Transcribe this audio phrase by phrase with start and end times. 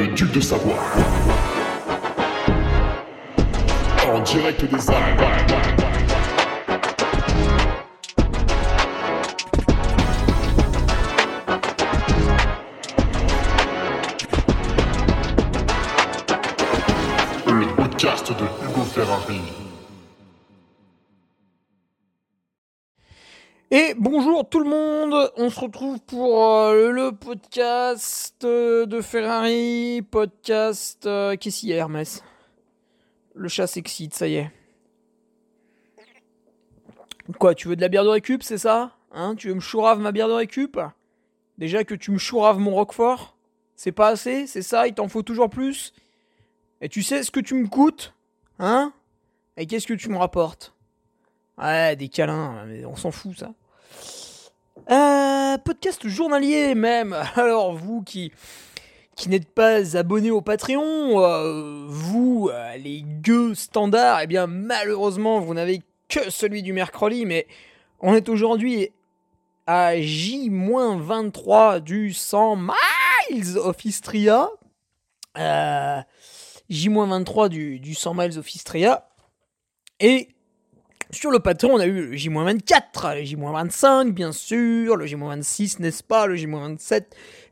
[0.00, 0.78] le duc de Savoie.
[4.12, 6.09] En direct des Alpes.
[24.40, 31.04] Bonjour tout le monde, on se retrouve pour euh, le podcast euh, de Ferrari, podcast...
[31.04, 32.24] euh, Qu'est-ce qu'il y a Hermès?
[33.34, 34.50] Le chat s'excite, ça y est.
[37.38, 38.96] Quoi, tu veux de la bière de récup, c'est ça?
[39.12, 40.80] Hein Tu veux me chourave ma bière de récup?
[41.58, 43.36] Déjà que tu me chouraves mon roquefort?
[43.76, 45.92] C'est pas assez C'est ça Il t'en faut toujours plus?
[46.80, 48.14] Et tu sais ce que tu me coûtes?
[48.58, 48.94] Hein?
[49.58, 50.72] Et qu'est-ce que tu me rapportes?
[51.58, 53.52] Ouais, des câlins, mais on s'en fout ça.
[54.88, 57.14] Euh, podcast journalier même.
[57.36, 58.32] Alors vous qui
[59.16, 65.40] qui n'êtes pas abonné au Patreon, euh, vous euh, les gueux standards, eh bien malheureusement
[65.40, 67.46] vous n'avez que celui du mercredi, mais
[68.00, 68.90] on est aujourd'hui
[69.66, 74.48] à J-23 du 100 miles of Istria.
[75.36, 76.00] Euh,
[76.70, 79.06] J-23 du, du 100 miles of Istria.
[80.00, 80.28] Et
[81.12, 86.02] sur le Patreon, on a eu le J-24, le J-25, bien sûr, le J-26, n'est-ce
[86.02, 87.04] pas, le J-27,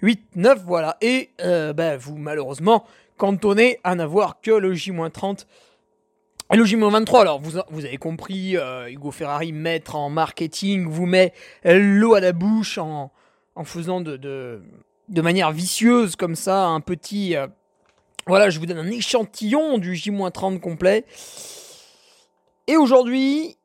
[0.03, 0.97] 8, 9, voilà.
[1.00, 2.84] Et euh, bah, vous, malheureusement,
[3.17, 5.47] cantonnez à n'avoir que le J-30
[6.53, 7.20] et le J-23.
[7.20, 11.33] Alors, vous, avez compris, euh, Hugo Ferrari, maître en marketing, vous met
[11.65, 13.11] l'eau à la bouche en,
[13.55, 14.62] en faisant de, de,
[15.09, 17.37] de manière vicieuse, comme ça, un petit...
[17.37, 17.47] euh,
[18.27, 21.05] voilà, je vous donne un échantillon du J-30 complet.
[22.69, 23.56] Et aujourd'hui,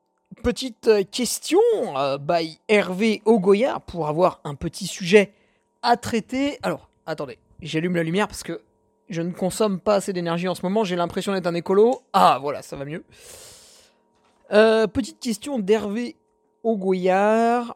[0.43, 1.59] petite question
[1.97, 5.33] euh, by Hervé Ogoya pour avoir un petit sujet
[5.81, 6.57] à traiter.
[6.63, 8.61] Alors, attendez, j'allume la lumière parce que
[9.09, 10.85] je ne consomme pas assez d'énergie en ce moment.
[10.85, 12.01] J'ai l'impression d'être un écolo.
[12.13, 13.03] Ah, voilà, ça va mieux.
[14.53, 16.15] Euh, petite question d'Hervé
[16.63, 17.75] Ogoyard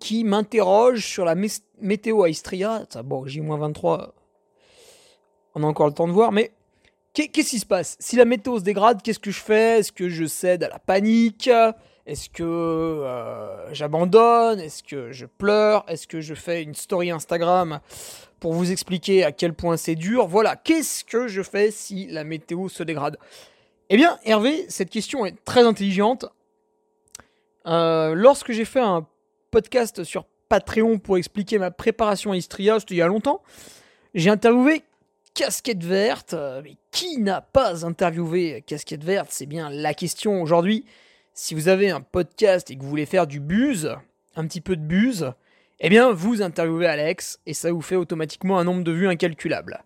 [0.00, 2.86] qui m'interroge sur la mé- météo à Istria.
[3.04, 4.08] Bon, J-23,
[5.54, 6.50] on a encore le temps de voir, mais
[7.12, 7.96] Qu'est-ce qui se passe?
[7.98, 9.80] Si la météo se dégrade, qu'est-ce que je fais?
[9.80, 11.50] Est-ce que je cède à la panique?
[12.06, 14.60] Est-ce que euh, j'abandonne?
[14.60, 15.84] Est-ce que je pleure?
[15.88, 17.80] Est-ce que je fais une story Instagram
[18.38, 20.28] pour vous expliquer à quel point c'est dur?
[20.28, 23.18] Voilà, qu'est-ce que je fais si la météo se dégrade?
[23.90, 26.26] Eh bien, Hervé, cette question est très intelligente.
[27.66, 29.04] Euh, lorsque j'ai fait un
[29.50, 33.42] podcast sur Patreon pour expliquer ma préparation à Istria, c'était il y a longtemps,
[34.14, 34.82] j'ai interviewé
[35.40, 36.34] Casquette Verte.
[36.34, 39.30] Euh, Mais qui n'a pas interviewé Casquette Verte?
[39.30, 40.84] C'est bien la question aujourd'hui.
[41.32, 43.96] Si vous avez un podcast et que vous voulez faire du buzz,
[44.36, 45.32] un petit peu de buzz,
[45.78, 49.82] eh bien vous interviewez Alex et ça vous fait automatiquement un nombre de vues incalculable.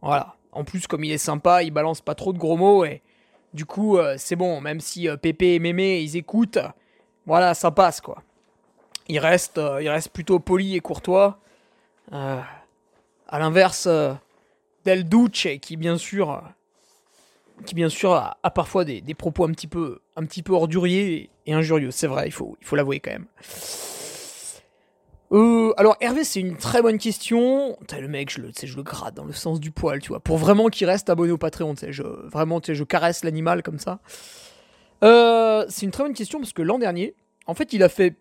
[0.00, 0.36] Voilà.
[0.52, 3.02] En plus, comme il est sympa, il balance pas trop de gros mots et
[3.54, 4.60] du coup, euh, c'est bon.
[4.60, 6.60] Même si euh, Pépé et Mémé ils écoutent,
[7.26, 8.22] voilà, ça passe quoi.
[9.08, 11.40] Il reste, il reste plutôt poli et courtois.
[12.12, 12.44] À
[13.40, 13.88] l'inverse.
[14.88, 16.42] Del Duce qui bien sûr
[17.66, 21.52] qui bien sûr a, parfois des, propos un petit peu un petit peu orduriers et
[21.52, 21.90] injurieux.
[21.90, 23.26] C'est vrai il faut il faut l'avouer quand même.
[25.32, 27.76] Euh, alors Hervé c'est une très bonne question.
[27.80, 30.20] Putain, le mec je le je le gratte dans le sens du poil tu vois.
[30.20, 33.98] Pour vraiment qu'il reste abonné au Patreon je vraiment je caresse l'animal comme ça.
[35.04, 37.14] Euh, c'est une très bonne question parce que l'an dernier
[37.46, 38.16] en fait il a fait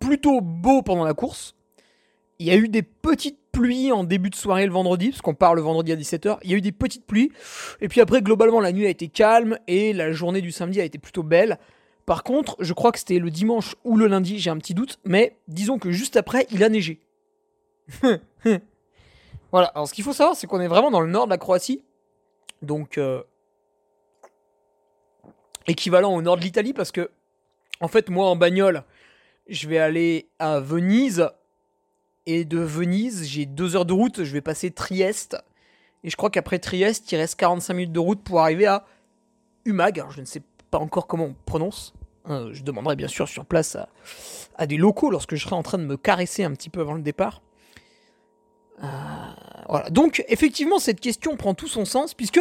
[0.00, 1.54] plutôt beau pendant la course.
[2.38, 5.34] Il y a eu des petites pluies en début de soirée le vendredi, parce qu'on
[5.34, 6.38] part le vendredi à 17h.
[6.42, 7.32] Il y a eu des petites pluies.
[7.80, 10.84] Et puis après, globalement, la nuit a été calme et la journée du samedi a
[10.84, 11.58] été plutôt belle.
[12.06, 14.98] Par contre, je crois que c'était le dimanche ou le lundi, j'ai un petit doute,
[15.04, 17.00] mais disons que juste après, il a neigé.
[19.52, 21.38] voilà, alors ce qu'il faut savoir, c'est qu'on est vraiment dans le nord de la
[21.38, 21.82] Croatie.
[22.60, 23.22] Donc, euh,
[25.66, 27.10] équivalent au nord de l'Italie, parce que,
[27.80, 28.84] en fait, moi en bagnole,
[29.48, 31.30] je vais aller à Venise
[32.26, 35.36] et de Venise, j'ai deux heures de route, je vais passer Trieste.
[36.02, 38.84] Et je crois qu'après Trieste, il reste 45 minutes de route pour arriver à
[39.64, 40.04] Umag.
[40.10, 41.94] Je ne sais pas encore comment on prononce.
[42.28, 43.88] Euh, je demanderai bien sûr sur place à,
[44.56, 46.94] à des locaux lorsque je serai en train de me caresser un petit peu avant
[46.94, 47.42] le départ.
[48.82, 48.86] Euh,
[49.68, 49.90] voilà.
[49.90, 52.40] Donc, effectivement, cette question prend tout son sens, puisque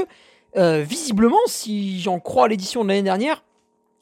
[0.55, 3.43] euh, visiblement, si j'en crois l'édition de l'année dernière,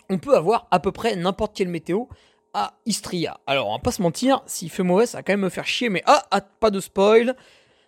[0.10, 2.06] on peut avoir à peu près n'importe quelle météo
[2.54, 3.40] à Istria.
[3.48, 5.66] Alors, on va pas se mentir, s'il fait mauvais, ça va quand même me faire
[5.66, 7.36] chier, mais ah, ah, pas de spoil.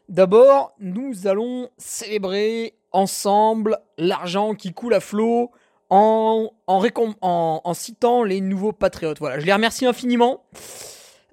[0.10, 5.52] D'abord, nous allons célébrer ensemble l'argent qui coule à flot
[5.90, 9.20] en, en, citant les nouveaux patriotes.
[9.20, 10.44] Voilà, je les remercie infiniment.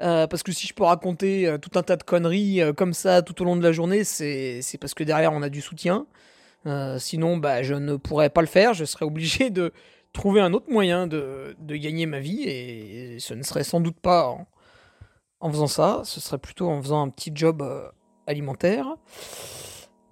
[0.02, 2.94] Euh, parce que si je peux raconter euh, tout un tas de conneries euh, comme
[2.94, 6.06] ça tout au long de la journée, c'est parce que derrière on a du soutien.
[6.98, 8.74] Sinon, bah, je ne pourrais pas le faire.
[8.74, 9.72] Je serais obligé de
[10.12, 13.98] trouver un autre moyen de, de gagner ma vie et ce ne serait sans doute
[14.00, 14.36] pas
[15.40, 16.02] en, faisant ça.
[16.04, 17.88] Ce serait plutôt en faisant un petit job euh,
[18.26, 18.96] alimentaire.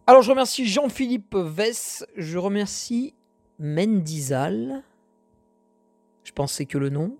[0.07, 2.07] Alors, je remercie Jean-Philippe Vess.
[2.17, 3.15] Je remercie
[3.59, 4.83] Mendizal.
[6.25, 7.17] Je pense que le nom.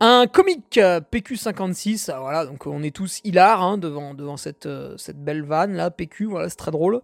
[0.00, 4.66] Un comique euh, PQ56, ah, voilà, donc on est tous hilar hein, devant, devant cette,
[4.66, 7.02] euh, cette belle vanne là, PQ, voilà, c'est très drôle.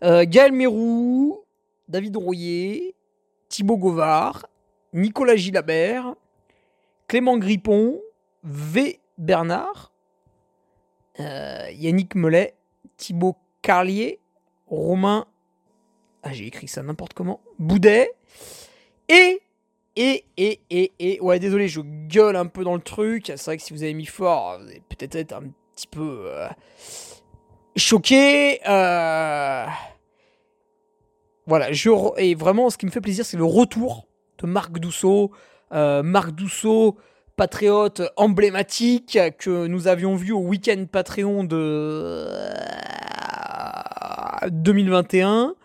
[0.00, 1.44] Gaël Mérou,
[1.88, 2.94] David Rouillet,
[3.50, 4.46] Thibaut Govard,
[4.94, 6.14] Nicolas Gilabert,
[7.06, 8.00] Clément Grippon,
[8.42, 8.98] V.
[9.18, 9.92] Bernard,
[11.18, 12.54] euh, Yannick Mellet,
[12.96, 14.18] Thibaut Carlier,
[14.68, 15.26] Romain,
[16.22, 18.12] ah j'ai écrit ça n'importe comment, Boudet,
[19.08, 19.42] et
[19.96, 23.26] et, et, et, et, ouais, désolé, je gueule un peu dans le truc.
[23.26, 25.42] C'est vrai que si vous avez mis fort, vous allez peut-être être un
[25.74, 26.48] petit peu euh,
[27.76, 28.60] choqué.
[28.68, 29.66] Euh...
[31.50, 31.70] Voilà,
[32.16, 34.06] et vraiment, ce qui me fait plaisir, c'est le retour
[34.38, 35.32] de Marc Dousseau.
[35.72, 36.96] Euh, Marc Dousseau,
[37.34, 42.54] patriote emblématique que nous avions vu au week-end Patreon de euh,
[44.48, 45.56] 2021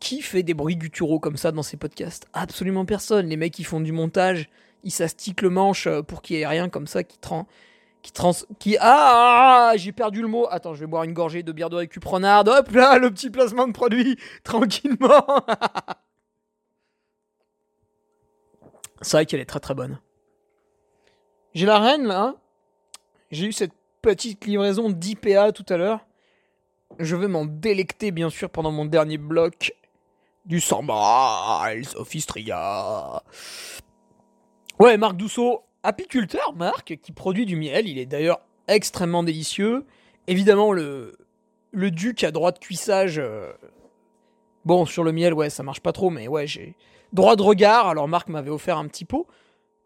[0.00, 3.28] qui fait des bruits gutturaux comme ça dans ses podcasts Absolument personne.
[3.28, 4.48] Les mecs qui font du montage,
[4.82, 7.20] ils s'astiquent le manche euh, pour qu'il y ait rien comme ça qui.
[8.06, 8.30] Qui trans...
[8.78, 10.46] Ah, ah, J'ai perdu le mot.
[10.48, 12.44] Attends, je vais boire une gorgée de bière de récup renard.
[12.46, 14.16] Hop là, le petit placement de produit.
[14.44, 15.26] Tranquillement.
[19.00, 19.98] C'est vrai qu'elle est très très bonne.
[21.52, 22.36] J'ai la reine là.
[23.32, 26.06] J'ai eu cette petite livraison d'IPA tout à l'heure.
[27.00, 29.74] Je vais m'en délecter bien sûr pendant mon dernier bloc
[30.44, 33.24] du 100 miles of Istria.
[34.78, 37.88] Ouais, Marc Dousseau, apiculteur, Marc, qui produit du miel.
[37.88, 39.84] Il est d'ailleurs extrêmement délicieux.
[40.26, 41.16] Évidemment, le,
[41.70, 43.18] le duc à droit de cuissage.
[43.18, 43.52] euh,
[44.64, 46.74] Bon, sur le miel, ouais, ça marche pas trop, mais ouais, j'ai
[47.12, 47.86] droit de regard.
[47.86, 49.28] Alors, Marc m'avait offert un petit pot.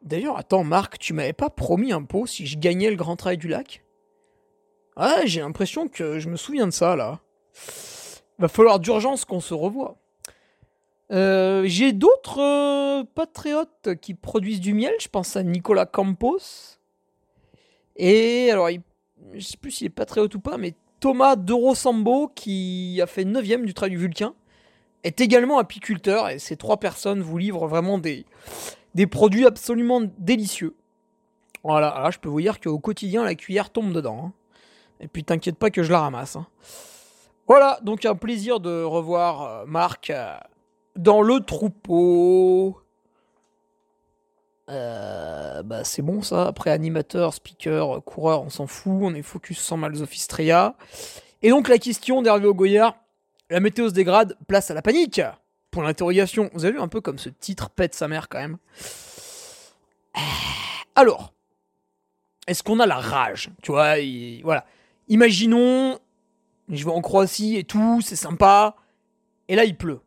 [0.03, 3.37] D'ailleurs, attends, Marc, tu m'avais pas promis un pot si je gagnais le grand trail
[3.37, 3.85] du lac?
[4.97, 7.21] Ouais, j'ai l'impression que je me souviens de ça, là.
[8.39, 9.99] Va falloir d'urgence qu'on se revoie.
[11.13, 14.95] Euh, j'ai d'autres euh, patriotes qui produisent du miel.
[15.01, 16.39] Je pense à Nicolas Campos.
[17.97, 18.83] Et alors, il-
[19.35, 23.65] je sais plus s'il est patriote ou pas, mais Thomas Dorosambo, qui a fait 9ème
[23.65, 24.35] du trail du Vulcain,
[25.03, 26.29] est également apiculteur.
[26.29, 28.25] Et ces trois personnes vous livrent vraiment des,
[28.95, 30.75] des produits absolument délicieux.
[31.65, 34.27] Voilà, là, je peux vous dire qu'au quotidien, la cuillère tombe dedans.
[34.27, 34.33] hein.
[35.01, 36.37] Et puis, t'inquiète pas que je la ramasse.
[36.37, 36.47] hein.
[37.49, 40.13] Voilà, donc un plaisir de revoir euh, Marc
[40.97, 42.81] dans le troupeau.
[44.69, 46.47] Euh, bah c'est bon ça.
[46.47, 49.01] Après animateur, speaker, euh, coureur, on s'en fout.
[49.03, 50.77] On est focus sans Malzophistria.
[51.43, 52.97] Et donc la question d'Hervé Ogoyard.
[53.49, 55.21] La météo se dégrade, place à la panique
[55.73, 56.51] Pour l'interrogation.
[56.55, 58.59] Vous avez vu un peu comme ce titre pète sa mère quand même.
[60.95, 61.33] Alors,
[62.47, 63.51] est-ce qu'on a la rage?
[63.63, 64.65] Tu vois, il- voilà.
[65.09, 65.99] Imaginons,
[66.69, 68.77] je vais en Croatie et tout, c'est sympa.
[69.49, 70.01] Et là, il pleut.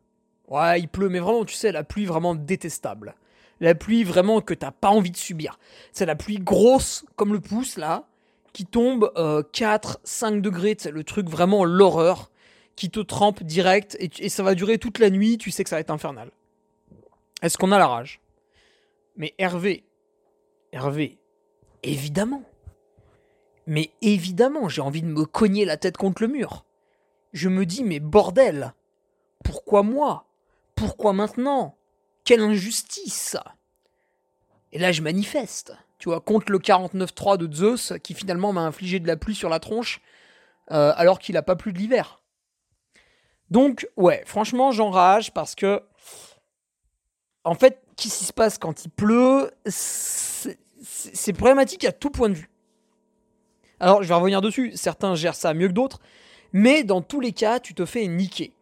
[0.48, 3.14] Ouais, il pleut, mais vraiment, tu sais, la pluie vraiment détestable.
[3.60, 5.58] La pluie vraiment que t'as pas envie de subir.
[5.92, 8.04] C'est la pluie grosse comme le pouce, là,
[8.52, 12.30] qui tombe euh, 4, 5 degrés, c'est le truc vraiment l'horreur,
[12.76, 15.70] qui te trempe direct, et, et ça va durer toute la nuit, tu sais que
[15.70, 16.30] ça va être infernal.
[17.42, 18.20] Est-ce qu'on a la rage?
[19.16, 19.84] Mais Hervé,
[20.72, 21.18] Hervé,
[21.82, 22.42] évidemment.
[23.66, 26.64] Mais évidemment, j'ai envie de me cogner la tête contre le mur.
[27.32, 28.74] Je me dis, mais bordel,
[29.42, 30.26] pourquoi moi?
[30.74, 31.76] Pourquoi maintenant?
[32.24, 33.36] Quelle injustice
[34.72, 38.98] Et là, je manifeste, tu vois, contre le 49-3 de Zeus, qui finalement m'a infligé
[38.98, 40.00] de la pluie sur la tronche,
[40.70, 42.22] euh, alors qu'il a pas plu de l'hiver.
[43.50, 45.82] Donc, ouais, franchement, j'enrage parce que,
[47.44, 49.50] en fait, qu'est-ce qui se passe quand il pleut?
[49.66, 52.50] C'est problématique à tout point de vue.
[53.80, 54.72] Alors, je vais revenir dessus.
[54.74, 56.00] Certains gèrent ça mieux que d'autres.
[56.52, 58.53] Mais dans tous les cas, tu te fais niquer.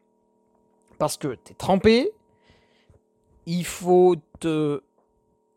[1.02, 2.12] Parce que t'es trempé.
[3.46, 4.82] Il faut te.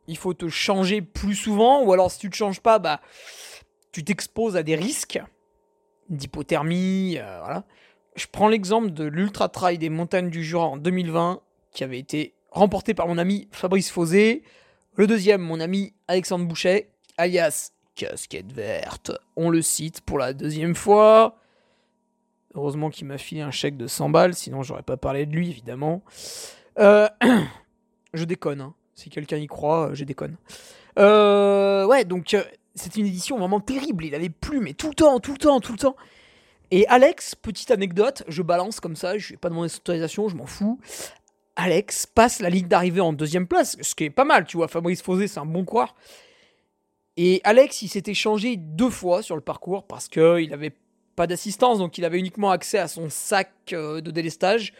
[0.07, 0.17] Il
[0.49, 1.83] changer plus souvent.
[1.83, 2.99] Ou alors, si tu te changes pas, bah.
[3.91, 5.21] Tu t'exposes à des risques
[6.09, 7.19] d'hypothermie.
[7.19, 7.63] euh, voilà.
[8.15, 11.41] Je prends l'exemple de l'Ultra Trail des montagnes du Jura en 2020,
[11.73, 14.41] qui avait été remporté par mon ami Fabrice Fausé.
[14.95, 19.11] Le deuxième, mon ami Alexandre Bouchet, alias Casquette Verte.
[19.35, 21.37] On le cite pour la deuxième fois.
[22.55, 25.49] Heureusement qu'il m'a filé un chèque de 100 balles, sinon j'aurais pas parlé de lui,
[25.49, 26.01] évidemment.
[26.79, 27.09] Euh,
[28.13, 28.73] je déconne, hein.
[28.93, 30.37] si quelqu'un y croit, euh, je déconne.
[30.97, 32.35] Euh, ouais, donc
[32.73, 34.05] c'était une édition vraiment terrible.
[34.05, 35.97] Il avait plu, mais tout le temps, tout le temps, tout le temps.
[36.71, 40.45] Et Alex, petite anecdote, je balance comme ça, je vais pas demander autorisation, je m'en
[40.45, 40.79] fous.
[41.57, 44.67] Alex passe la ligne d'arrivée en deuxième place, ce qui est pas mal, tu vois.
[44.67, 45.95] Fabrice Fosé, c'est un bon coureur.
[47.17, 50.73] Et Alex, il s'était changé deux fois sur le parcours parce qu'il n'avait
[51.15, 54.73] pas d'assistance, donc il avait uniquement accès à son sac euh, de délestage.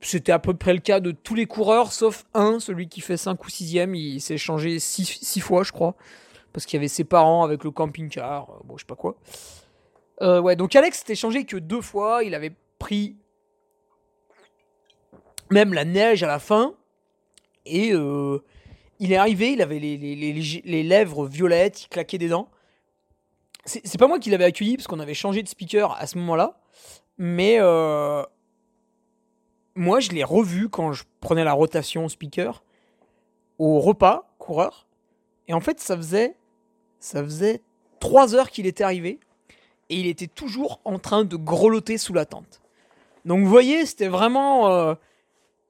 [0.00, 3.16] C'était à peu près le cas de tous les coureurs, sauf un, celui qui fait
[3.16, 5.94] 5 ou 6ème, il s'est changé 6 fois, je crois.
[6.52, 9.16] Parce qu'il y avait ses parents avec le camping-car, euh, bon, je sais pas quoi.
[10.22, 13.16] Euh, ouais, donc Alex s'était changé que deux fois, il avait pris
[15.50, 16.74] même la neige à la fin.
[17.66, 18.42] Et euh,
[18.98, 22.48] il est arrivé, il avait les, les, lèvres violettes, il claquait des dents.
[23.66, 26.58] C'est pas moi qui l'avais accueilli parce qu'on avait changé de speaker à ce moment-là.
[27.16, 28.22] Mais euh,
[29.74, 32.62] moi, je l'ai revu quand je prenais la rotation speaker
[33.58, 34.86] au repas coureur.
[35.48, 36.36] Et en fait, ça faisait,
[36.98, 37.62] ça faisait
[38.00, 39.18] trois heures qu'il était arrivé.
[39.88, 42.60] Et il était toujours en train de grelotter sous la tente.
[43.24, 44.68] Donc vous voyez, c'était vraiment...
[44.68, 44.94] Euh,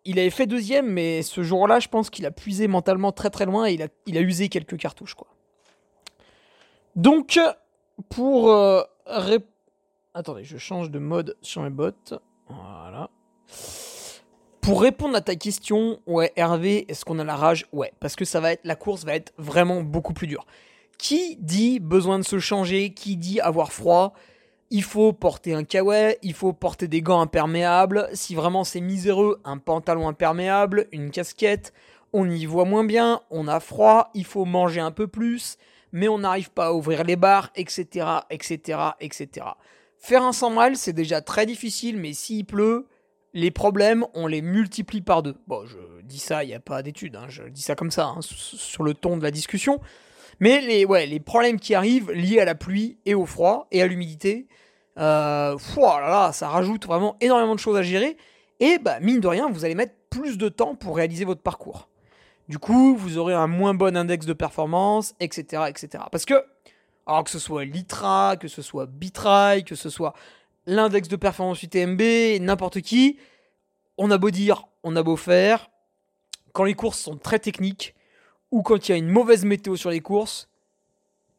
[0.04, 3.46] il avait fait deuxième, mais ce jour-là, je pense qu'il a puisé mentalement très très
[3.46, 5.14] loin et il a, il a usé quelques cartouches.
[5.14, 5.28] quoi.
[6.94, 7.40] Donc,
[8.08, 8.50] pour...
[8.50, 8.82] Euh.
[12.48, 13.10] Voilà.
[14.60, 17.66] Pour répondre à ta question, ouais, Hervé, est-ce qu'on a la rage?
[17.72, 20.46] Ouais, parce que ça va être la course va être vraiment beaucoup plus dure.
[20.96, 22.94] Qui dit besoin de se changer?
[22.94, 24.14] Qui dit avoir froid?
[24.70, 29.40] Il faut porter un kawaii, il faut porter des gants imperméables, si vraiment c'est miséreux,
[29.44, 31.74] un pantalon imperméable, une casquette,
[32.12, 35.58] on y voit moins bien, on a froid, il faut manger un peu plus,
[35.94, 39.46] mais on n'arrive pas à ouvrir les bars, etc., etc., etc.
[39.96, 42.88] Faire un 100 miles, c'est déjà très difficile, mais s'il pleut,
[43.32, 45.36] les problèmes, on les multiplie par deux.
[45.46, 48.06] Bon, je dis ça, il n'y a pas d'études, hein, je dis ça comme ça,
[48.06, 49.80] hein, sur le ton de la discussion.
[50.40, 53.80] Mais les, ouais, les problèmes qui arrivent liés à la pluie et au froid et
[53.80, 54.48] à l'humidité,
[54.98, 58.16] euh, là là, ça rajoute vraiment énormément de choses à gérer.
[58.58, 61.88] Et bah, mine de rien, vous allez mettre plus de temps pour réaliser votre parcours.
[62.48, 65.64] Du coup, vous aurez un moins bon index de performance, etc.
[65.68, 66.04] etc.
[66.10, 66.44] Parce que,
[67.06, 70.14] alors que ce soit Litra, que ce soit Bitrai, que ce soit
[70.66, 73.18] l'index de performance UTMB, n'importe qui,
[73.96, 75.70] on a beau dire, on a beau faire,
[76.52, 77.94] quand les courses sont très techniques,
[78.50, 80.48] ou quand il y a une mauvaise météo sur les courses,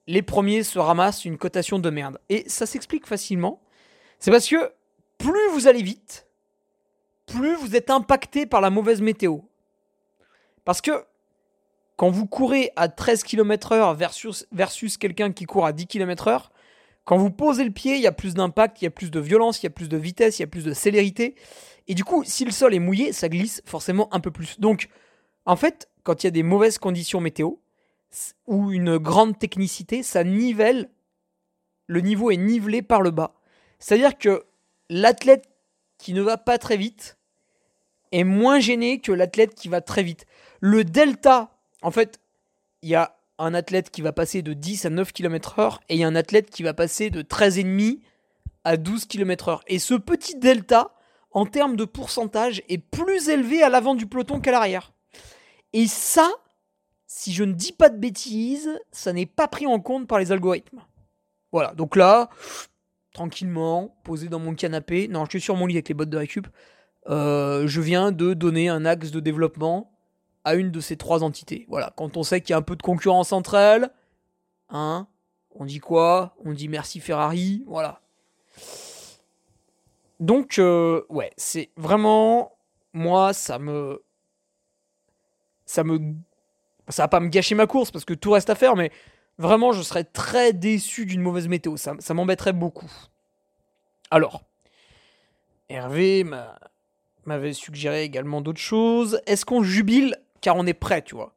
[0.07, 2.19] les premiers se ramassent une cotation de merde.
[2.29, 3.61] Et ça s'explique facilement.
[4.19, 4.71] C'est parce que
[5.17, 6.27] plus vous allez vite,
[7.25, 9.39] plus vous êtes impacté par la mauvaise météo.
[10.65, 11.05] Parce que
[11.95, 16.49] quand vous courez à 13 km/h versus, versus quelqu'un qui court à 10 km/h,
[17.05, 19.19] quand vous posez le pied, il y a plus d'impact, il y a plus de
[19.19, 21.35] violence, il y a plus de vitesse, il y a plus de célérité.
[21.87, 24.59] Et du coup, si le sol est mouillé, ça glisse forcément un peu plus.
[24.59, 24.89] Donc,
[25.45, 27.51] en fait, quand il y a des mauvaises conditions météo,
[28.47, 30.89] ou une grande technicité, ça nivelle,
[31.87, 33.35] le niveau est nivelé par le bas.
[33.79, 34.45] C'est-à-dire que
[34.89, 35.47] l'athlète
[35.97, 37.17] qui ne va pas très vite
[38.11, 40.25] est moins gêné que l'athlète qui va très vite.
[40.67, 41.51] Le delta,
[41.83, 42.19] en fait,
[42.81, 45.99] il y a un athlète qui va passer de 10 à 9 km/h et il
[45.99, 47.99] y a un athlète qui va passer de 13,5
[48.63, 49.59] à 12 km/h.
[49.67, 50.95] Et ce petit delta,
[51.29, 54.91] en termes de pourcentage, est plus élevé à l'avant du peloton qu'à l'arrière.
[55.73, 56.31] Et ça,
[57.05, 60.31] si je ne dis pas de bêtises, ça n'est pas pris en compte par les
[60.31, 60.81] algorithmes.
[61.51, 62.31] Voilà, donc là,
[63.13, 66.17] tranquillement, posé dans mon canapé, non, je suis sur mon lit avec les bottes de
[66.17, 66.47] récup,
[67.07, 69.91] euh, je viens de donner un axe de développement
[70.45, 71.65] à une de ces trois entités.
[71.67, 73.89] Voilà, quand on sait qu'il y a un peu de concurrence entre elles,
[74.69, 75.07] hein,
[75.53, 76.35] on dit quoi?
[76.45, 77.99] On dit merci Ferrari, voilà.
[80.21, 82.53] Donc, euh, ouais, c'est vraiment,
[82.93, 84.01] moi, ça me...
[85.65, 86.13] Ça me
[86.89, 88.91] ça va pas me gâcher ma course parce que tout reste à faire, mais
[89.39, 91.77] vraiment, je serais très déçu d'une mauvaise météo.
[91.77, 92.91] Ça, ça m'embêterait beaucoup.
[94.11, 94.43] Alors,
[95.69, 96.23] Hervé
[97.25, 99.19] m'avait suggéré également d'autres choses.
[99.25, 101.33] Est-ce qu'on jubile car on est prêt, tu vois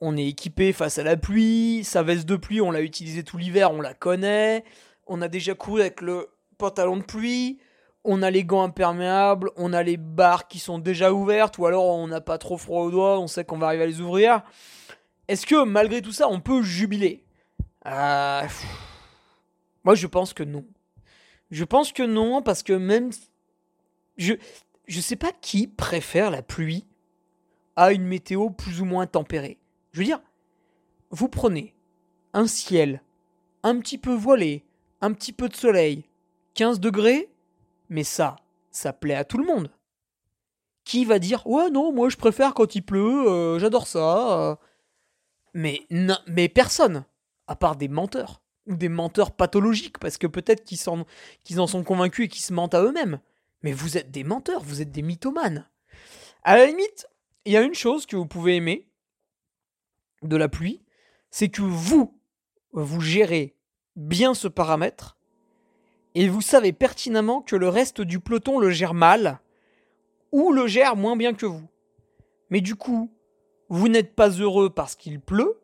[0.00, 3.38] On est équipé face à la pluie, sa veste de pluie, on l'a utilisée tout
[3.38, 4.64] l'hiver, on la connaît.
[5.06, 7.60] On a déjà couru avec le pantalon de pluie
[8.04, 11.84] on a les gants imperméables, on a les barres qui sont déjà ouvertes, ou alors
[11.84, 14.42] on n'a pas trop froid aux doigts, on sait qu'on va arriver à les ouvrir.
[15.28, 17.24] Est-ce que malgré tout ça, on peut jubiler?
[17.86, 18.42] Euh,
[19.84, 20.64] Moi, je pense que non.
[21.50, 23.10] Je pense que non, parce que même.
[24.16, 24.34] Je,
[24.86, 26.87] je sais pas qui préfère la pluie
[27.78, 29.56] à une météo plus ou moins tempérée.
[29.92, 30.20] Je veux dire,
[31.10, 31.76] vous prenez
[32.32, 33.00] un ciel
[33.62, 34.64] un petit peu voilé,
[35.00, 36.04] un petit peu de soleil,
[36.54, 37.30] 15 degrés,
[37.88, 38.34] mais ça,
[38.72, 39.70] ça plaît à tout le monde.
[40.82, 44.58] Qui va dire Ouais, non, moi je préfère quand il pleut, euh, j'adore ça.
[45.54, 45.86] Mais,
[46.52, 47.04] personne.
[47.46, 50.80] à part des menteurs, ou des menteurs pathologiques, parce que peut-être qu'ils,
[51.44, 53.20] qu'ils en sont convaincus et qu'ils se mentent à eux-mêmes.
[53.62, 55.68] Mais vous êtes des menteurs, vous êtes des mythomanes.
[56.42, 57.06] À la limite,
[57.44, 58.88] il y a une chose que vous pouvez aimer
[60.22, 60.82] de la pluie,
[61.30, 62.18] c'est que vous,
[62.72, 63.54] vous gérez
[63.96, 65.16] bien ce paramètre,
[66.14, 69.40] et vous savez pertinemment que le reste du peloton le gère mal,
[70.32, 71.68] ou le gère moins bien que vous.
[72.50, 73.10] Mais du coup,
[73.68, 75.60] vous n'êtes pas heureux parce qu'il pleut,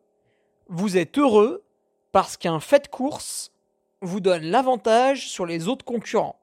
[0.69, 1.65] vous êtes heureux
[2.13, 3.53] parce qu'un fait de course
[4.01, 6.41] vous donne l'avantage sur les autres concurrents.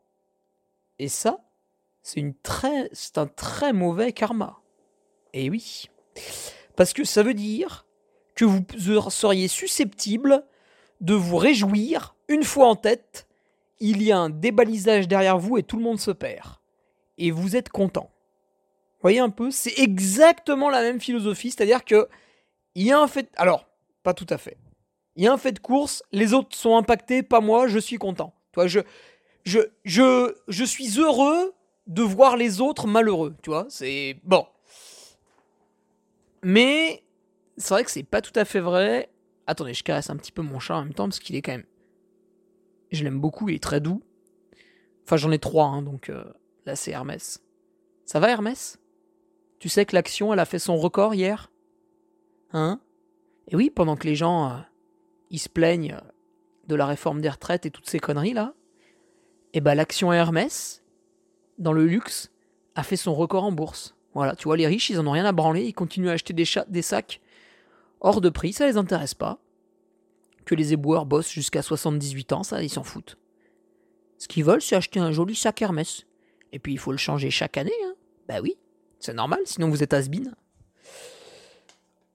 [1.00, 1.40] Et ça,
[2.02, 4.61] c'est un très mauvais karma.
[5.34, 5.90] Et oui,
[6.76, 7.86] parce que ça veut dire
[8.36, 8.64] que vous
[9.10, 10.44] seriez susceptible
[11.00, 13.28] de vous réjouir une fois en tête,
[13.80, 16.58] il y a un débalisage derrière vous et tout le monde se perd.
[17.18, 18.10] Et vous êtes content.
[19.02, 22.08] Voyez un peu, c'est exactement la même philosophie, c'est-à-dire que
[22.76, 23.68] il y a un fait, alors
[24.04, 24.58] pas tout à fait.
[25.16, 27.98] Il y a un fait de course, les autres sont impactés, pas moi, je suis
[27.98, 28.34] content.
[28.54, 28.80] Toi, je,
[29.44, 31.54] je, je, je suis heureux
[31.88, 33.66] de voir les autres malheureux, tu vois.
[33.70, 34.46] C'est bon.
[36.44, 37.04] Mais
[37.58, 39.10] c'est vrai que c'est pas tout à fait vrai.
[39.48, 41.52] Attendez, je caresse un petit peu mon chat en même temps parce qu'il est quand
[41.52, 41.66] même.
[42.92, 44.02] Je l'aime beaucoup, il est très doux.
[45.06, 46.24] Enfin, j'en ai trois, hein, donc euh,
[46.66, 47.44] là c'est Hermès.
[48.06, 48.80] Ça va, Hermès?
[49.60, 51.52] Tu sais que l'action, elle a fait son record hier?
[52.54, 52.82] Hein?
[53.48, 54.60] Et oui, pendant que les gens, euh,
[55.30, 55.98] ils se plaignent
[56.68, 58.54] de la réforme des retraites et toutes ces conneries là,
[59.54, 60.82] et eh ben l'action Hermès,
[61.58, 62.32] dans le luxe,
[62.76, 63.98] a fait son record en bourse.
[64.14, 66.34] Voilà, tu vois, les riches, ils en ont rien à branler, ils continuent à acheter
[66.34, 67.22] des, sacs
[68.02, 69.40] hors de prix, ça les intéresse pas.
[70.46, 73.18] Que les éboueurs bossent jusqu'à 78 ans, ça, ils s'en foutent.
[74.18, 76.06] Ce qu'ils veulent, c'est acheter un joli sac Hermès.
[76.52, 77.94] Et puis, il faut le changer chaque année, hein.
[78.28, 78.58] Bah oui,
[79.00, 80.32] c'est normal, sinon vous êtes has -been.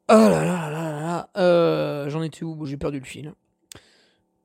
[0.08, 2.64] Oh là là là là euh, J'en étais où?
[2.64, 3.34] J'ai perdu le fil.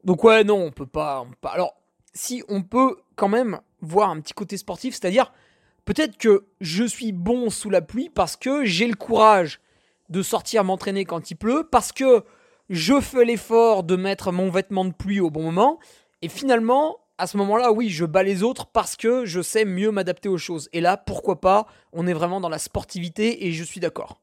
[0.03, 1.53] Donc ouais, non, on peut on peut pas...
[1.53, 1.75] Alors,
[2.13, 5.31] si on peut quand même voir un petit côté sportif, c'est-à-dire
[5.85, 9.59] peut-être que je suis bon sous la pluie parce que j'ai le courage
[10.09, 12.23] de sortir m'entraîner quand il pleut, parce que
[12.69, 15.79] je fais l'effort de mettre mon vêtement de pluie au bon moment,
[16.21, 19.91] et finalement, à ce moment-là, oui, je bats les autres parce que je sais mieux
[19.91, 20.69] m'adapter aux choses.
[20.73, 24.21] Et là, pourquoi pas, on est vraiment dans la sportivité et je suis d'accord.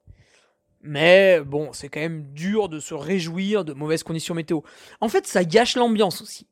[0.80, 4.60] Mais bon, c'est quand même dur de se réjouir de mauvaises conditions météo.
[5.00, 6.46] En fait, ça gâche l'ambiance aussi.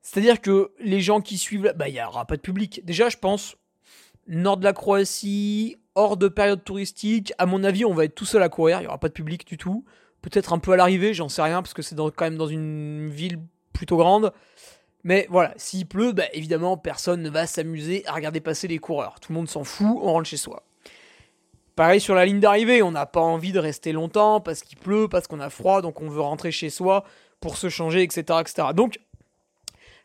[0.00, 2.82] C'est-à-dire que les gens qui suivent, bah, il n'y aura pas de public.
[2.84, 3.56] Déjà, je pense,
[4.28, 8.24] nord de la Croatie, hors de période touristique, à mon avis, on va être tout
[8.24, 9.84] seul à courir, il n'y aura pas de public du tout.
[10.22, 13.08] Peut-être un peu à l'arrivée, j'en sais rien, parce que c'est quand même dans une
[13.08, 13.40] ville
[13.72, 14.32] plutôt grande.
[15.04, 19.20] Mais voilà, s'il pleut, bah, évidemment, personne ne va s'amuser à regarder passer les coureurs.
[19.20, 20.64] Tout le monde s'en fout, on rentre chez soi.
[21.76, 25.06] Pareil sur la ligne d'arrivée, on n'a pas envie de rester longtemps parce qu'il pleut,
[25.08, 27.04] parce qu'on a froid, donc on veut rentrer chez soi
[27.38, 28.40] pour se changer, etc.
[28.40, 28.68] etc.
[28.74, 28.98] Donc,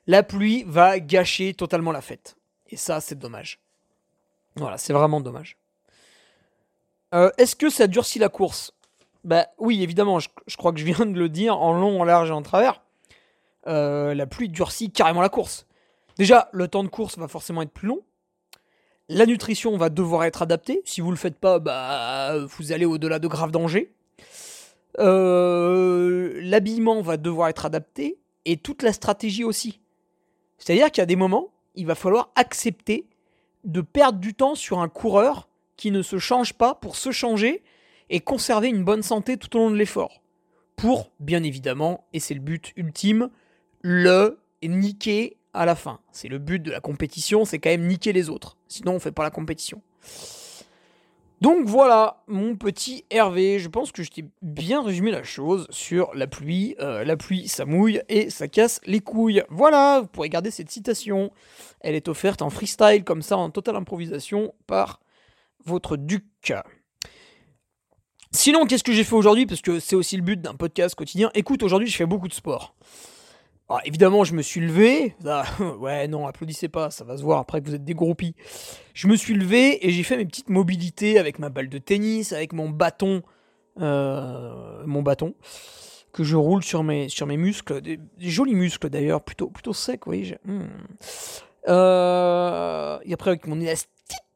[0.06, 2.36] la pluie va gâcher totalement la fête.
[2.70, 3.60] Et ça, c'est dommage.
[4.56, 5.58] Voilà, c'est vraiment dommage.
[7.14, 8.74] Euh, est-ce que ça durcit la course?
[9.24, 12.30] Bah oui, évidemment, je, crois que je viens de le dire en long, en large
[12.30, 12.82] et en travers.
[13.68, 15.66] Euh, la pluie durcit carrément la course.
[16.18, 18.02] Déjà, le temps de course va forcément être plus long.
[19.10, 20.82] La nutrition va devoir être adaptée.
[20.86, 23.94] Si vous ne le faites pas, bah, vous allez au-delà de graves dangers.
[25.00, 29.80] Euh, l'habillement va devoir être adapté et toute la stratégie aussi.
[30.58, 33.06] C'est-à-dire qu'il y a des moments, il va falloir accepter
[33.64, 35.48] de perdre du temps sur un coureur
[35.78, 37.64] qui ne se change pas pour se changer
[38.10, 40.22] et conserver une bonne santé tout au long de l'effort.
[40.76, 43.30] Pour, bien évidemment, et c'est le but ultime,
[43.82, 46.00] le niquer à la fin.
[46.12, 48.58] C'est le but de la compétition, c'est quand même niquer les autres.
[48.68, 49.82] Sinon, on fait pas la compétition.
[51.44, 56.16] Donc voilà, mon petit Hervé, je pense que je t'ai bien résumé la chose sur
[56.16, 56.74] la pluie.
[56.80, 59.44] Euh, la pluie, ça mouille et ça casse les couilles.
[59.50, 61.32] Voilà, vous pourrez garder cette citation.
[61.82, 65.02] Elle est offerte en freestyle, comme ça, en totale improvisation, par
[65.66, 66.54] votre duc.
[68.32, 69.46] Sinon, qu'est-ce que j'ai fait aujourd'hui?
[69.46, 71.30] Parce que c'est aussi le but d'un podcast quotidien.
[71.34, 72.74] Écoute, aujourd'hui, je fais beaucoup de sport.
[73.70, 75.16] Alors, évidemment, je me suis levé.
[75.80, 78.36] ouais, non, applaudissez pas, ça va se voir après que vous êtes des groupies.
[78.94, 82.34] Je me suis levé et j'ai fait mes petites mobilités avec ma balle de tennis,
[82.34, 83.24] avec mon bâton,
[83.80, 85.34] euh, mon bâton,
[86.12, 90.02] que je roule sur mes, sur mes muscles, des, jolis muscles d'ailleurs, plutôt, plutôt secs,
[90.06, 90.38] vous voyez.
[90.46, 90.64] Hmm.
[91.70, 93.90] Euh, et après, avec mon élastique,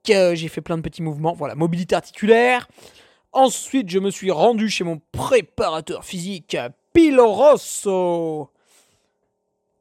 [0.10, 1.34] euh, j'ai fait plein de petits mouvements.
[1.34, 2.70] Voilà, mobilité articulaire.
[3.34, 6.56] Ensuite, je me suis rendu chez mon préparateur physique,
[6.94, 8.50] Pilo Rosso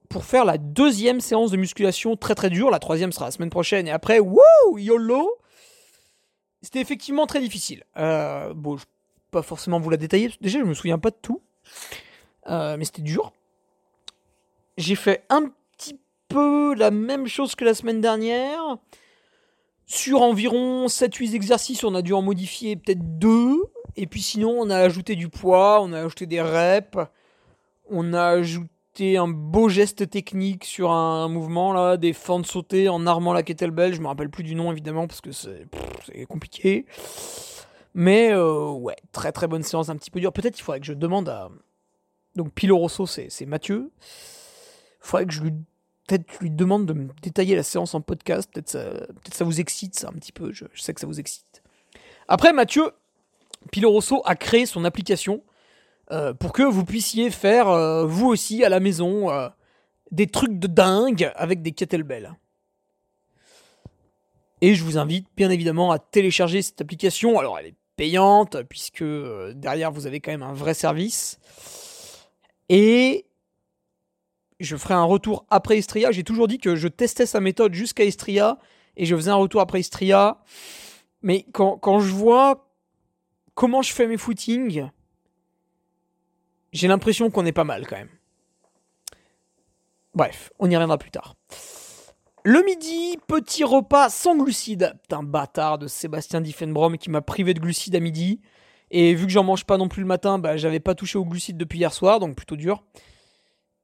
[0.09, 2.71] pour faire la deuxième séance de musculation très très dure.
[2.71, 3.87] La troisième sera la semaine prochaine.
[3.89, 4.43] Et après, wow,
[4.77, 5.39] YOLO
[6.63, 7.85] C'était effectivement très difficile.
[7.97, 8.91] Euh, bon, je vais
[9.31, 10.33] pas forcément vous la détailler.
[10.41, 11.43] Déjà, je me souviens pas de tout.
[12.49, 13.33] Euh, mais c'était dur.
[14.77, 18.77] J'ai fait un petit peu la même chose que la semaine dernière.
[19.87, 23.63] Sur environ 7-8 exercices, on a dû en modifier peut-être 2.
[23.97, 26.99] Et puis sinon, on a ajouté du poids, on a ajouté des reps,
[27.89, 28.69] on a ajouté
[29.01, 33.95] un beau geste technique sur un mouvement, là, des fentes sautées en armant la kettlebell.
[33.95, 35.67] Je me rappelle plus du nom, évidemment, parce que c'est
[36.29, 36.87] compliqué.
[37.95, 40.33] Mais euh, ouais, très très bonne séance, un petit peu dur.
[40.33, 41.49] Peut-être il faudrait que je demande à.
[42.35, 43.91] Donc Pilo Rosso, c'est Mathieu.
[44.01, 45.53] Il faudrait que je lui
[46.07, 48.51] peut-être lui demande de me détailler la séance en podcast.
[48.53, 50.53] Peut-être ça, peut ça vous excite, ça un petit peu.
[50.53, 51.63] Je, sais que ça vous excite.
[52.29, 52.91] Après, Mathieu,
[53.73, 55.43] Pilo Rosso a créé son application
[56.11, 59.29] euh, pour que vous puissiez faire, euh, vous aussi, à la maison,
[60.11, 62.33] des trucs de dingue avec des kettlebells.
[64.61, 67.39] Et je vous invite bien évidemment à télécharger cette application.
[67.39, 71.39] Alors elle est payante, puisque euh, derrière vous avez quand même un vrai service.
[72.69, 73.27] Et
[74.61, 76.13] je ferai un retour après Istria.
[76.13, 78.59] J'ai toujours dit que je testais sa méthode jusqu'à Istria
[78.97, 80.39] et je faisais un retour après Istria.
[81.23, 82.71] Mais quand, quand je vois
[83.55, 84.89] comment je fais mes footings,
[86.77, 88.11] j'ai l'impression qu'on est pas mal quand même.
[90.15, 91.35] Bref, on y reviendra plus tard.
[92.45, 94.95] Le midi, petit repas sans glucides.
[95.03, 98.41] Putain, bâtard de Sébastien Diffenbrom qui m'a privé de glucides à midi.
[98.91, 101.25] Et vu que j'en mange pas non plus le matin, bah, j'avais pas touché aux
[101.25, 102.85] glucides depuis hier soir, donc plutôt dur.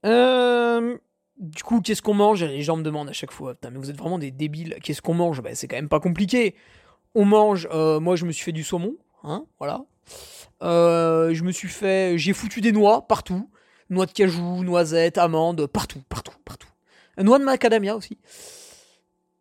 [0.06, 0.96] Euh,
[1.38, 2.44] du coup, qu'est-ce qu'on mange?
[2.44, 3.54] Les gens me demandent à chaque fois.
[3.54, 4.76] Putain, mais vous êtes vraiment des débiles.
[4.82, 5.42] Qu'est-ce qu'on mange?
[5.42, 6.54] Bah, C'est quand même pas compliqué.
[7.14, 7.68] On mange.
[7.72, 8.96] Euh, moi, je me suis fait du saumon.
[9.24, 9.84] Hein, voilà.
[10.62, 12.16] Euh, je me suis fait.
[12.18, 13.48] J'ai foutu des noix partout.
[13.90, 16.68] Noix de cajou, noisettes, amandes, partout, partout, partout.
[17.18, 18.16] Noix de macadamia aussi.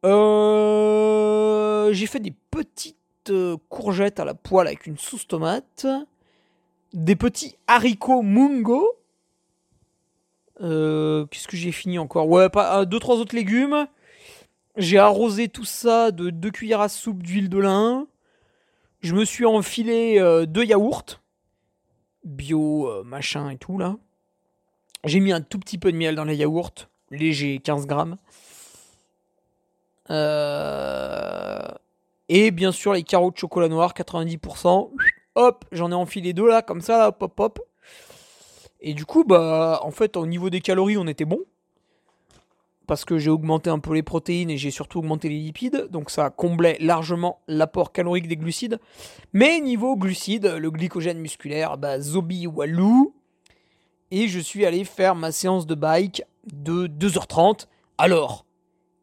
[0.03, 2.97] Euh, j'ai fait des petites
[3.29, 5.85] euh, courgettes à la poêle avec une sauce tomate.
[6.93, 8.97] Des petits haricots mungo.
[10.59, 12.27] Qu'est-ce que j'ai fini encore?
[12.27, 13.87] Ouais, pas deux trois autres légumes.
[14.77, 18.07] J'ai arrosé tout ça de deux cuillères à soupe d'huile de lin.
[19.01, 21.19] Je me suis enfilé deux yaourts
[22.23, 23.95] bio machin et tout là.
[25.03, 28.17] J'ai mis un tout petit peu de miel dans les yaourts léger, 15 grammes.
[30.09, 31.67] Euh,
[32.29, 34.91] et bien sûr, les carreaux de chocolat noir, 90%.
[35.35, 37.59] Hop, j'en ai enfilé deux là, comme ça, là, hop, hop, hop.
[38.81, 41.39] Et du coup, bah, en fait, au niveau des calories, on était bon.
[42.91, 45.87] Parce que j'ai augmenté un peu les protéines et j'ai surtout augmenté les lipides.
[45.91, 48.81] Donc ça comblait largement l'apport calorique des glucides.
[49.31, 53.15] Mais niveau glucides, le glycogène musculaire, bah, Zobi Walou.
[54.11, 57.67] Et je suis allé faire ma séance de bike de 2h30.
[57.97, 58.45] Alors,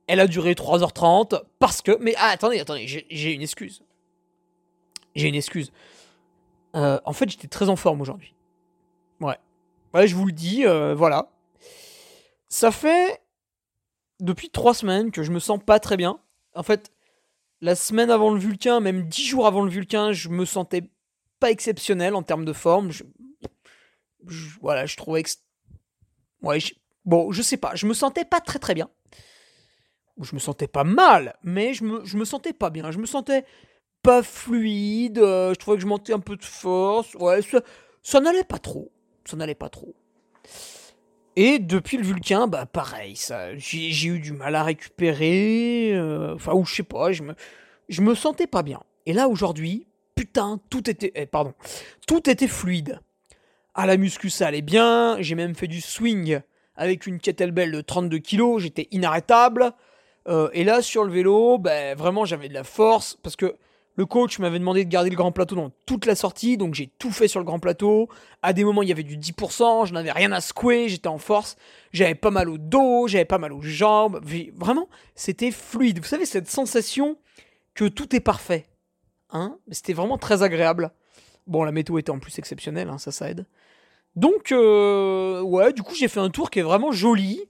[0.06, 1.96] elle a duré 3h30 parce que...
[1.98, 3.82] Mais ah, attendez, attendez, j'ai une excuse.
[5.14, 5.72] J'ai une excuse.
[6.76, 8.34] Euh, en fait, j'étais très en forme aujourd'hui.
[9.22, 9.38] Ouais.
[9.94, 11.30] Ouais, je vous le dis, euh, voilà.
[12.50, 13.22] Ça fait
[14.20, 16.20] depuis 3 semaines que je me sens pas très bien.
[16.54, 16.92] En fait,
[17.60, 20.90] la semaine avant le Vulcain, même 10 jours avant le Vulcain, je me sentais
[21.40, 22.90] pas exceptionnel en termes de forme.
[24.60, 25.30] voilà, je trouvais que...
[26.42, 26.60] Ouais,
[27.08, 28.90] Bon, je sais pas, je me sentais pas très très bien.
[30.20, 32.90] Je me sentais pas mal, mais je me, je me sentais pas bien.
[32.90, 33.46] Je me sentais
[34.02, 37.14] pas fluide, euh, je trouvais que je montais un peu de force.
[37.14, 37.40] Ouais,
[38.02, 38.92] ça, n'allait pas trop.
[39.24, 39.96] Ça n'allait pas trop.
[41.40, 45.92] Et depuis le Vulcain, bah pareil, ça, j'ai, eu du mal à récupérer.
[45.92, 47.34] Euh, enfin, ou je sais pas, je me,
[48.00, 48.82] me sentais pas bien.
[49.06, 51.54] Et là aujourd'hui, putain, tout était, eh, pardon,
[52.08, 52.98] tout était fluide.
[53.76, 55.16] À la muscu, ça allait bien.
[55.20, 56.40] J'ai même fait du swing
[56.74, 59.70] avec une kettlebell de 32 kg, j'étais inarrêtable.
[60.26, 63.54] Euh, et là, sur le vélo, ben, vraiment, j'avais de la force parce que
[63.98, 66.86] le coach m'avait demandé de garder le grand plateau dans toute la sortie, donc j'ai
[66.86, 68.08] tout fait sur le grand plateau.
[68.42, 71.18] À des moments, il y avait du 10%, je n'avais rien à secouer, j'étais en
[71.18, 71.56] force.
[71.92, 74.20] J'avais pas mal au dos, j'avais pas mal aux jambes.
[74.54, 75.98] Vraiment, c'était fluide.
[75.98, 77.18] Vous savez, cette sensation
[77.74, 78.66] que tout est parfait.
[79.30, 80.92] Hein C'était vraiment très agréable.
[81.48, 83.46] Bon, la météo était en plus exceptionnelle, hein, ça, ça aide.
[84.14, 87.42] Donc, euh, ouais, du coup, j'ai fait un tour qui est vraiment joli.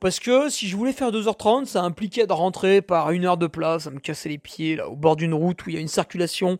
[0.00, 3.46] Parce que si je voulais faire 2h30, ça impliquait de rentrer par une heure de
[3.46, 5.80] place, ça me cassait les pieds, là, au bord d'une route où il y a
[5.80, 6.58] une circulation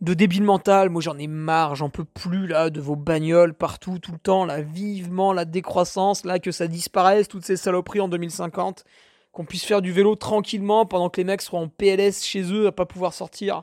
[0.00, 0.90] de débile mental.
[0.90, 4.44] Moi, j'en ai marre, j'en peux plus, là, de vos bagnoles partout, tout le temps,
[4.44, 8.84] là, vivement la décroissance, là, que ça disparaisse, toutes ces saloperies en 2050.
[9.30, 12.66] Qu'on puisse faire du vélo tranquillement pendant que les mecs seront en PLS chez eux
[12.66, 13.62] à pas pouvoir sortir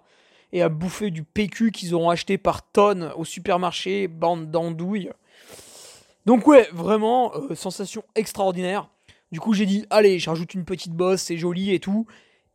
[0.53, 5.11] et à bouffer du PQ qu'ils auront acheté par tonnes au supermarché, bande d'andouilles.
[6.25, 8.89] Donc ouais, vraiment, euh, sensation extraordinaire.
[9.31, 12.07] Du coup, j'ai dit, allez, je rajoute une petite bosse, c'est joli et tout.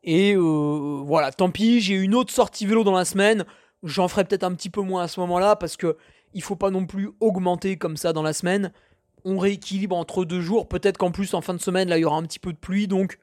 [0.03, 3.45] Et euh, voilà, tant pis, j'ai une autre sortie vélo dans la semaine.
[3.83, 5.97] J'en ferai peut-être un petit peu moins à ce moment-là parce que
[6.35, 8.73] il faut pas non plus augmenter comme ça dans la semaine.
[9.25, 10.69] On rééquilibre entre deux jours.
[10.69, 12.59] Peut-être qu'en plus, en fin de semaine, là, il y aura un petit peu de
[12.59, 12.89] pluie.
[12.89, 13.19] Donc,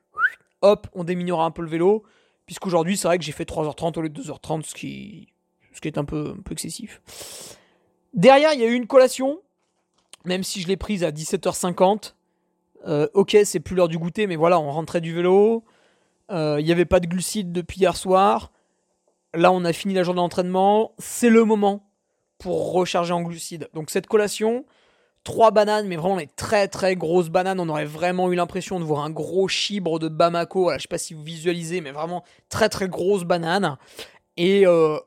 [0.62, 2.04] hop, on diminuera un peu le vélo.
[2.46, 5.28] Puisqu'aujourd'hui, c'est vrai que j'ai fait 3h30 au lieu de 2h30, ce qui,
[5.74, 7.02] ce qui est un peu, un peu excessif.
[8.14, 9.40] Derrière, il y a eu une collation.
[10.26, 12.14] Même si je l'ai prise à 17h50.
[12.88, 15.64] Euh, ok, c'est plus l'heure du goûter, mais voilà, on rentrait du vélo.
[16.32, 18.52] Euh, il n'y avait pas de glucides depuis hier soir.
[19.34, 20.94] Là, on a fini la journée d'entraînement.
[20.98, 21.90] C'est le moment
[22.38, 23.70] pour recharger en glucides.
[23.74, 24.66] Donc cette collation,
[25.24, 27.60] trois bananes, mais vraiment les très très grosses bananes.
[27.60, 30.64] On aurait vraiment eu l'impression de voir un gros chibre de Bamako.
[30.64, 33.78] Voilà, je sais pas si vous visualisez, mais vraiment très très grosses bananes.
[34.38, 34.98] Et euh,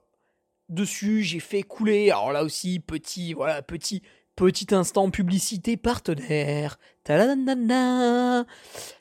[0.69, 2.11] dessus, j'ai fait couler.
[2.11, 4.03] Alors là aussi, petit, voilà, petit,
[4.37, 6.79] petit instant publicité partenaire.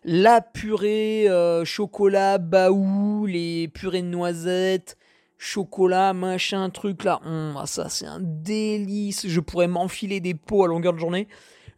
[0.04, 4.98] La purée euh, chocolat baou, les purées de noisettes,
[5.38, 7.20] chocolat, machin, truc là.
[7.26, 9.28] Ah, ça, c'est un délice.
[9.28, 11.28] Je pourrais m'enfiler des pots à longueur de journée.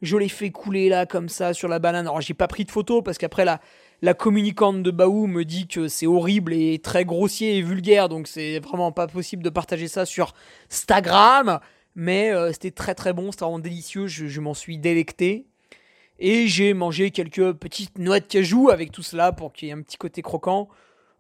[0.02, 2.06] Je les fais couler là, comme ça, sur la banane.
[2.06, 3.62] Alors, j'ai pas pris de photo parce qu'après, la,
[4.02, 8.10] la communicante de Baou me dit que c'est horrible et très grossier et vulgaire.
[8.10, 10.34] Donc, c'est vraiment pas possible de partager ça sur
[10.70, 11.60] Instagram.
[11.96, 14.08] Mais euh, c'était très très bon, c'était vraiment délicieux.
[14.08, 15.48] Je, m'en suis délecté.
[16.20, 19.74] Et j'ai mangé quelques petites noix de cajou avec tout cela pour qu'il y ait
[19.74, 20.70] un petit côté croquant.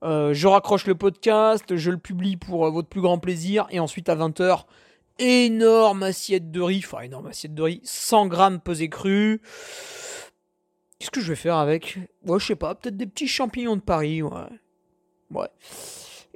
[0.03, 3.67] Euh, je raccroche le podcast, je le publie pour euh, votre plus grand plaisir.
[3.71, 4.65] Et ensuite à 20h,
[5.19, 6.83] énorme assiette de riz.
[6.85, 7.81] Enfin, énorme assiette de riz.
[7.83, 9.41] 100 grammes pesé cru.
[10.99, 11.99] Qu'est-ce que je vais faire avec?
[12.25, 12.75] Ouais, je sais pas.
[12.75, 14.21] Peut-être des petits champignons de Paris.
[14.21, 14.31] Ouais.
[15.31, 15.49] Ouais.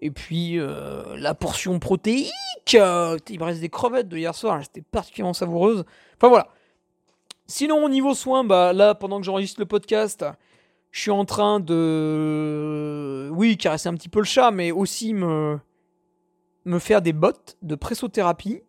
[0.02, 1.80] Et puis la portion
[2.78, 3.30] protéique.
[3.30, 4.60] il me reste des crevettes de hier soir.
[4.64, 5.84] C'était particulièrement savoureuse.
[6.18, 6.50] Enfin voilà.
[7.48, 10.24] Sinon, au niveau soins, bah là, pendant que j'enregistre le podcast,
[10.92, 13.30] je suis en train de.
[13.34, 15.60] Oui, caresser un petit peu le chat, mais aussi me,
[16.66, 18.62] me faire des bottes de pressothérapie.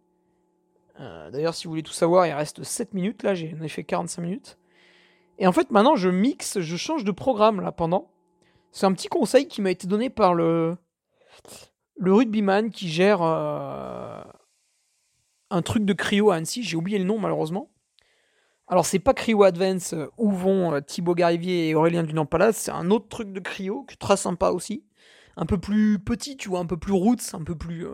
[0.98, 3.22] Euh, D'ailleurs, si vous voulez tout savoir, il reste 7 minutes.
[3.22, 4.58] Là, j'en ai fait 45 minutes.
[5.38, 8.10] Et en fait, maintenant, je mixe, je change de programme là pendant.
[8.72, 10.76] C'est un petit conseil qui m'a été donné par le,
[12.00, 14.22] le rugbyman qui gère euh,
[15.50, 16.62] un truc de cryo à Annecy.
[16.62, 17.70] J'ai oublié le nom malheureusement.
[18.66, 22.70] Alors, c'est pas Cryo Advance euh, où vont euh, Thibaut Garivier et Aurélien Dunant c'est
[22.70, 24.84] un autre truc de cryo qui est très sympa aussi.
[25.36, 27.86] Un peu plus petit, tu vois, un peu plus roots, un peu plus.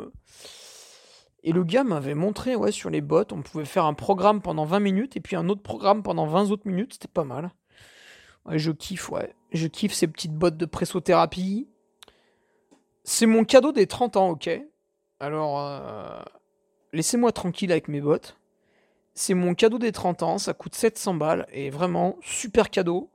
[1.42, 4.66] Et le gars m'avait montré, ouais, sur les bottes, on pouvait faire un programme pendant
[4.66, 7.52] 20 minutes et puis un autre programme pendant 20 autres minutes, c'était pas mal.
[8.50, 9.34] Je kiffe, ouais.
[9.52, 11.68] Je kiffe ces petites bottes de pressothérapie.
[13.08, 14.50] C'est mon cadeau des 30 ans, ok?
[15.20, 16.24] Alors,
[16.92, 18.36] laissez-moi tranquille avec mes bottes.
[19.14, 23.08] C'est mon cadeau des 30 ans, ça coûte 700 balles et vraiment super cadeau.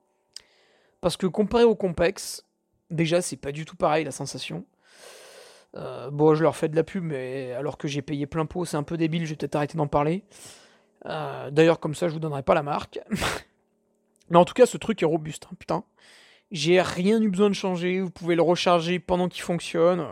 [1.01, 2.45] Parce que comparé au Compex,
[2.89, 4.65] déjà c'est pas du tout pareil la sensation.
[5.75, 8.63] Euh, bon, je leur fais de la pub, mais alors que j'ai payé plein pot,
[8.63, 10.23] c'est un peu débile, je vais peut-être arrêter d'en parler.
[11.05, 12.99] Euh, d'ailleurs, comme ça, je vous donnerai pas la marque.
[14.29, 15.83] mais en tout cas, ce truc est robuste, hein, putain.
[16.51, 20.05] J'ai rien eu besoin de changer, vous pouvez le recharger pendant qu'il fonctionne.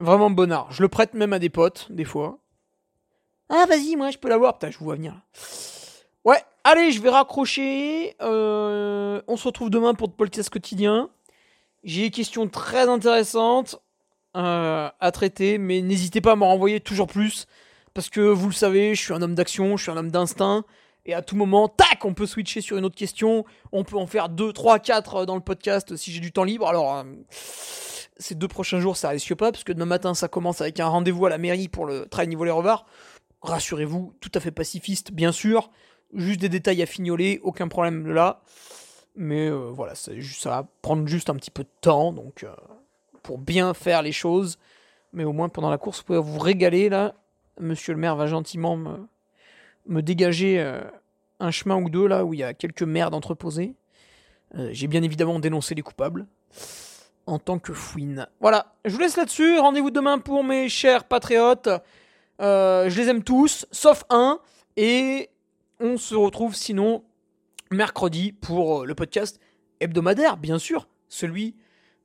[0.00, 0.72] Vraiment bonnard.
[0.72, 2.38] Je le prête même à des potes, des fois.
[3.50, 4.54] Ah, vas-y, moi, je peux l'avoir.
[4.54, 5.14] Putain, je vous vois venir.
[6.24, 8.14] Ouais, allez, je vais raccrocher.
[8.22, 11.10] Euh, on se retrouve demain pour le podcast quotidien.
[11.84, 13.76] J'ai des questions très intéressantes
[14.36, 17.46] euh, à traiter, mais n'hésitez pas à m'en renvoyer toujours plus.
[17.92, 20.64] Parce que vous le savez, je suis un homme d'action, je suis un homme d'instinct.
[21.10, 23.44] Et à tout moment, tac, on peut switcher sur une autre question.
[23.72, 26.68] On peut en faire 2, 3, 4 dans le podcast si j'ai du temps libre.
[26.68, 27.02] Alors, euh,
[28.16, 30.86] ces deux prochains jours, ça risque pas, parce que demain matin, ça commence avec un
[30.86, 32.86] rendez-vous à la mairie pour le trail niveau les revards
[33.42, 35.70] rassurez-vous, tout à fait pacifiste, bien sûr.
[36.14, 38.42] Juste des détails à fignoler, aucun problème là.
[39.16, 40.12] Mais euh, voilà, ça,
[40.44, 42.54] va prendre juste un petit peu de temps, donc euh,
[43.22, 44.58] pour bien faire les choses.
[45.12, 47.14] Mais au moins pendant la course, vous pouvez vous régaler là.
[47.58, 50.58] Monsieur le maire va gentiment me, dégager
[51.40, 53.74] un chemin ou deux là où il y a quelques merdes entreposées.
[54.72, 56.26] J'ai bien évidemment dénoncé les coupables
[57.26, 58.26] en tant que fouine.
[58.40, 59.58] Voilà, je vous laisse là-dessus.
[59.58, 61.68] Rendez-vous demain pour mes chers patriotes.
[62.40, 64.40] Euh, je les aime tous, sauf un.
[64.76, 65.30] Et
[65.78, 67.04] on se retrouve sinon
[67.70, 69.40] mercredi pour euh, le podcast
[69.80, 70.88] hebdomadaire, bien sûr.
[71.08, 71.56] Celui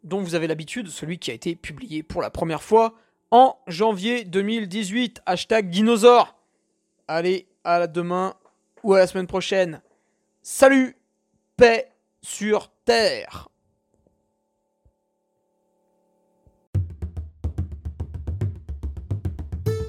[0.04, 2.94] dont vous avez l'habitude, celui qui a été publié pour la première fois
[3.32, 5.22] en janvier 2018.
[5.26, 6.36] Hashtag dinosaure.
[7.08, 8.36] Allez, à demain
[8.86, 9.82] ou à la semaine prochaine.
[10.44, 10.96] Salut,
[11.58, 13.50] paix sur Terre.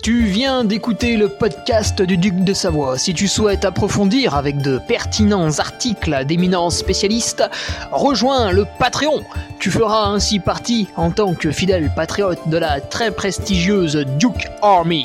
[0.03, 2.97] Tu viens d'écouter le podcast du Duc de Savoie.
[2.97, 7.43] Si tu souhaites approfondir avec de pertinents articles d'éminents spécialistes,
[7.91, 9.25] rejoins le Patreon.
[9.59, 15.05] Tu feras ainsi partie, en tant que fidèle patriote, de la très prestigieuse Duke Army.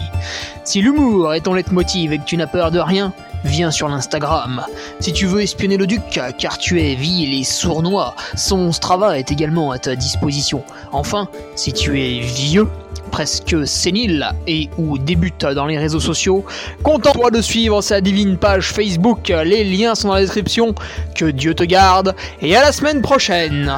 [0.63, 3.12] Si l'humour est ton leitmotiv et que tu n'as peur de rien,
[3.43, 4.65] viens sur l'Instagram.
[4.99, 6.01] Si tu veux espionner le duc,
[6.38, 10.63] car tu es vil et sournois, son Strava est également à ta disposition.
[10.91, 12.67] Enfin, si tu es vieux,
[13.12, 16.45] presque sénile et ou débute dans les réseaux sociaux,
[16.84, 20.73] contente-toi de suivre sa divine page Facebook, les liens sont dans la description,
[21.15, 23.71] que Dieu te garde, et à la semaine prochaine